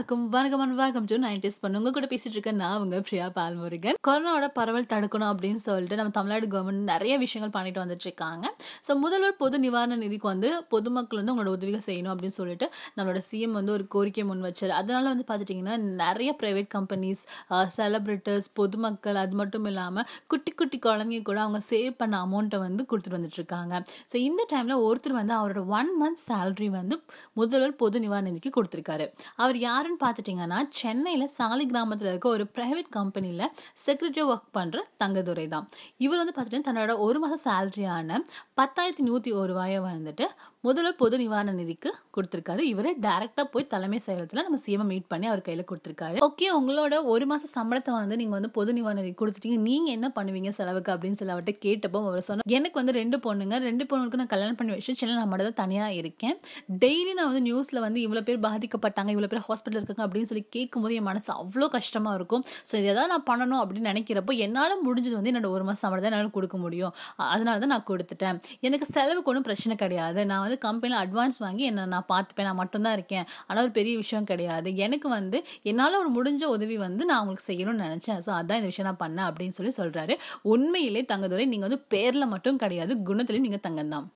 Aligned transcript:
எல்லாருக்கும் 0.00 0.28
வணக்கம் 0.34 0.62
and 0.64 0.76
welcome 0.80 1.06
to 1.08 1.16
nineties 1.24 1.58
பண்ணு 1.62 1.78
உங்க 1.78 1.90
கூட 1.96 2.06
பேசிட்டு 2.10 2.36
இருக்க 2.36 2.52
நான் 2.60 2.76
உங்க 2.82 2.98
பிரியா 3.06 3.24
பால்முருகன். 3.38 3.96
கொரோனாவோட 4.06 4.46
பரவல் 4.58 4.86
தடுக்கணும் 4.92 5.28
அப்படின்னு 5.32 5.60
சொல்லிட்டு 5.64 5.96
நம்ம 5.98 6.12
தமிழ்நாடு 6.18 6.46
கவர்மெண்ட் 6.54 6.88
நிறைய 6.92 7.14
விஷயங்கள் 7.22 7.52
பண்ணிட்டு 7.56 7.80
வந்துட்டு 7.82 8.06
இருக்காங்க. 8.08 8.44
ஸோ 8.86 8.94
முதல்வர் 9.02 9.34
பொது 9.42 9.56
நிவாரண 9.64 9.96
நிதிக்கு 10.04 10.28
வந்து 10.32 10.50
பொதுமக்கள் 10.74 11.20
வந்து 11.20 11.32
உங்களோட 11.34 11.52
உதவிகள் 11.58 11.84
செய்யணும் 11.88 12.12
அப்படின்னு 12.12 12.36
சொல்லிட்டு 12.38 12.68
நம்மளோட 12.96 13.20
சிஎம் 13.28 13.58
வந்து 13.58 13.74
ஒரு 13.76 13.84
கோரிக்கை 13.94 14.24
முன் 14.30 14.44
வச்சார். 14.48 14.72
அதனால 14.80 15.04
வந்து 15.12 15.26
பார்த்துட்டிங்கன்னா 15.30 15.76
நிறைய 16.02 16.32
ப்ரைவேட் 16.42 16.70
கம்பெனிஸ் 16.76 17.22
செலிபிரிட்டர்ஸ் 17.76 18.48
பொதுமக்கள் 18.60 19.20
அது 19.24 19.36
மட்டும் 19.42 19.68
இல்லாமல் 19.72 20.08
குட்டி 20.34 20.54
குட்டி 20.62 20.80
குழந்தைங்க 20.88 21.22
கூட 21.30 21.40
அவங்க 21.46 21.62
சேவ் 21.70 21.92
பண்ண 22.02 22.22
அமௌண்ட்டை 22.28 22.62
வந்து 22.66 22.84
கொடுத்துட்டு 22.92 23.18
வந்துட்டு 23.18 23.40
இருக்காங்க. 23.42 23.82
ஸோ 24.12 24.18
இந்த 24.30 24.48
டைமில் 24.54 24.82
ஒருத்தர் 24.88 25.18
வந்து 25.20 25.36
அவரோட 25.40 25.66
ஒன் 25.78 25.92
மந்த் 26.00 26.24
சேலரி 26.30 26.70
வந்து 26.80 26.98
முதல்வர் 27.42 27.78
பொது 27.84 28.04
நிவாரண 28.06 28.26
நிதிக்கு 28.30 28.56
கொடுத்துருக்காரு. 28.58 29.08
அவர் 29.44 29.58
யாருன்னு 29.90 30.04
பார்த்துட்டிங்கன்னா 30.04 30.58
சென்னையில் 30.80 31.32
சாலி 31.36 31.64
கிராமத்தில் 31.70 32.08
இருக்க 32.10 32.26
ஒரு 32.28 32.44
ப்ரைவேட் 32.56 32.88
கம்பெனியில் 32.96 33.44
செக்ரட்டரி 33.84 34.24
ஒர்க் 34.32 34.50
பண்ணுற 34.58 34.78
தங்கதுரை 35.02 35.46
தான். 35.54 35.66
இவர் 36.04 36.20
வந்து 36.22 36.34
பார்த்துட்டு 36.36 36.66
தன்னோட 36.68 36.94
ஒரு 37.06 37.18
மாதம் 37.22 37.42
சேலரியான 37.46 38.18
பத்தாயிரத்தி 38.60 39.04
நூற்றி 39.08 39.32
ஒரு 39.40 39.48
ரூபாயை 39.52 39.80
வந்துட்டு 39.86 40.26
முதல்வர் 40.66 40.96
பொது 41.02 41.16
நிவாரண 41.20 41.52
நிதிக்கு 41.58 41.90
கொடுத்துருக்காரு. 42.14 42.62
இவரே 42.70 42.90
டேரெக்டாக 43.04 43.44
போய் 43.52 43.64
தலைமை 43.74 43.98
செயலகத்தில் 44.06 44.40
நம்ம 44.46 44.58
சிஎம் 44.64 44.90
மீட் 44.92 45.06
பண்ணி 45.12 45.26
அவர் 45.30 45.42
கையில் 45.46 45.62
கொடுத்துருக்காரு. 45.70 46.16
ஓகே 46.26 46.48
உங்களோட 46.56 46.94
ஒரு 47.12 47.24
மாதம் 47.30 47.52
சம்பளத்தை 47.54 47.92
வந்து 47.96 48.16
நீங்கள் 48.20 48.38
வந்து 48.38 48.50
பொது 48.56 48.70
நிவாரண 48.78 49.02
நிதி 49.04 49.14
கொடுத்துட்டீங்க. 49.20 49.58
நீங்கள் 49.68 49.94
என்ன 49.98 50.08
பண்ணுவீங்க 50.16 50.50
செலவுக்கு 50.56 50.90
அப்படின்னு 50.94 51.18
சொல்லி 51.20 51.34
அவர்கிட்ட 51.34 51.54
கேட்டப்போ 51.66 52.00
அவர் 52.08 52.26
சொன்னார் 52.26 52.54
எனக்கு 52.58 52.76
வந்து 52.80 52.94
ரெண்டு 52.98 53.18
பொண்ணுங்க. 53.26 53.60
ரெண்டு 53.68 53.86
பொண்ணுக்கு 53.92 54.20
நான் 54.22 54.30
கல்யாணம் 54.34 54.58
பண்ணி 54.58 54.74
வச்சு 54.74 54.94
சென்னை 55.02 55.14
நான் 55.20 55.30
மட்டும் 55.32 55.48
தான் 55.50 55.58
தனியாக 55.62 55.96
இருக்கேன். 56.00 56.36
டெய்லி 56.84 57.14
நான் 57.20 57.30
வந்து 57.30 57.42
நியூஸில் 57.48 57.80
வந்து 57.86 58.02
இவ்வளோ 58.04 58.24
பேர் 58.28 58.42
பாதிக்கப்பட்டாங்க 58.48 59.14
இவ்வளோ 59.16 59.30
பேர் 59.34 59.42
ஹாஸ்பிட்டல் 59.48 59.80
இருக்காங்க 59.82 60.04
அப்படின்னு 60.08 60.30
சொல்லி 60.32 60.44
கேட்கும்போது 60.58 61.00
என் 61.00 61.08
மனசு 61.10 61.32
அவ்வளோ 61.38 61.70
கஷ்டமாக 61.78 62.14
இருக்கும். 62.20 62.44
ஸோ 62.68 62.74
இதை 62.82 62.90
எதாவது 62.94 63.12
நான் 63.14 63.26
பண்ணணும் 63.30 63.62
அப்படின்னு 63.62 63.92
நினைக்கிறப்போ 63.94 64.38
என்னால் 64.48 64.76
முடிஞ்சது 64.88 65.16
வந்து 65.20 65.32
என்னோட 65.34 65.50
ஒரு 65.56 65.66
மாதம் 65.70 65.82
சம்பளம் 65.84 66.06
தான் 66.06 66.12
என்னால் 66.14 66.36
கொடுக்க 66.38 66.58
முடியும். 66.66 66.94
அதனால 67.32 67.56
தான் 67.66 67.74
நான் 67.76 67.88
கொடுத்துட்டேன். 67.90 68.38
எனக்கு 68.68 68.88
செலவுக்கு 68.94 69.32
ஒன்றும் 69.34 69.48
பிரச்சனை 69.50 69.80
கிடையாது. 69.86 70.20
நான் 70.30 70.48
வந்து 70.50 70.64
கம்பெனியில் 70.68 71.00
அட்வான்ஸ் 71.02 71.38
வாங்கி 71.46 71.64
என்ன 71.70 71.86
நான் 71.94 72.08
பார்த்துப்பேன் 72.12 72.48
நான் 72.48 72.60
மட்டும்தான் 72.60 72.96
இருக்கேன் 72.98 73.26
ஆனால் 73.48 73.62
ஒரு 73.66 73.72
பெரிய 73.78 73.94
விஷயம் 74.02 74.28
கிடையாது. 74.30 74.68
எனக்கு 74.86 75.08
வந்து 75.18 75.38
என்னால் 75.70 75.98
ஒரு 76.02 76.10
முடிஞ்ச 76.16 76.44
உதவி 76.56 76.76
வந்து 76.86 77.02
நான் 77.10 77.20
உங்களுக்கு 77.22 77.48
செய்யணும்னு 77.50 77.86
நினச்சேன். 77.88 78.20
ஸோ 78.26 78.30
அதான் 78.38 78.60
இந்த 78.60 78.70
விஷயம் 78.72 78.88
நான் 78.90 79.02
பண்ணேன் 79.04 79.28
அப்படின்னு 79.28 79.56
சொல்லி 79.58 79.72
சொல்கிறாரு 79.80 80.16
உண்மையிலே 80.52 81.02
தங்கதுரை 81.12 81.46
நீங்கள் 81.52 81.68
வந்து 81.68 81.82
பேரில் 81.94 82.32
மட்டும் 82.34 82.60
கிடையாது 82.64 82.92
குணத்துலையும் 83.08 83.46
நீங்கள் 83.48 83.64
தங்கம் 83.66 83.92
தான் 83.94 84.06